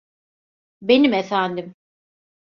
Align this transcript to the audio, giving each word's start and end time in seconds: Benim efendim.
Benim 0.81 1.13
efendim. 1.13 1.73